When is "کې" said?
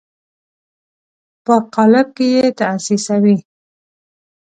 2.17-2.27